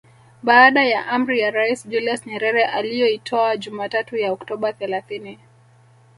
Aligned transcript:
Baada 0.43 0.83
ya 0.83 1.05
amri 1.07 1.39
ya 1.39 1.51
Rais 1.51 1.87
Julius 1.89 2.25
Nyerere 2.27 2.63
aliyoitoa 2.65 3.57
Jumatatu 3.57 4.17
ya 4.17 4.31
Oktoba 4.31 4.73
thelathini 4.73 5.39